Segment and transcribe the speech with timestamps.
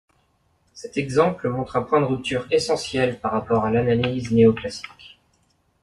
[0.73, 5.19] Cet exemple montre un point de rupture essentiel par rapport à l'analyse néoclassique.